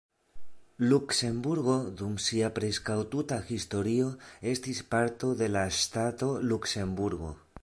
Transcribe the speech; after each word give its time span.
Luksemburgo 0.93 1.75
dum 1.99 2.15
sia 2.29 2.49
preskaŭ 2.57 2.97
tuta 3.13 3.39
historio 3.53 4.09
estis 4.55 4.83
parto 4.95 5.33
de 5.45 5.55
la 5.57 5.69
ŝtato 5.83 6.37
Luksemburgo. 6.53 7.37